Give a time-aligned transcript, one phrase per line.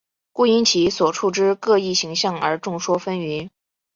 [0.31, 3.51] 故因其所处之各异形象而众说纷纭。